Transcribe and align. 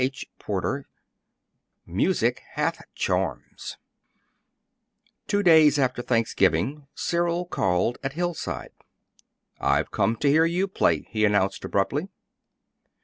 CHAPTER 0.01 0.31
XXVI 0.47 0.85
"MUSIC 1.93 2.41
HATH 2.53 2.81
CHARMS" 2.95 3.77
Two 5.27 5.43
days 5.43 5.77
after 5.77 6.01
Thanksgiving 6.01 6.87
Cyril 6.95 7.45
called 7.45 7.99
at 8.01 8.13
Hillside. 8.13 8.71
"I've 9.59 9.91
come 9.91 10.15
to 10.15 10.27
hear 10.27 10.45
you 10.45 10.67
play," 10.67 11.01
he 11.11 11.23
announced 11.23 11.63
abruptly. 11.65 12.09